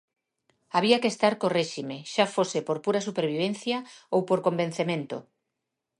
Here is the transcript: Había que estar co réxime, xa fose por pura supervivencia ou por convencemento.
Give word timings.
Había 0.75 1.01
que 1.01 1.11
estar 1.13 1.33
co 1.39 1.53
réxime, 1.57 1.97
xa 2.13 2.25
fose 2.35 2.59
por 2.67 2.77
pura 2.85 3.05
supervivencia 3.07 3.77
ou 4.15 4.19
por 4.29 4.39
convencemento. 4.47 5.17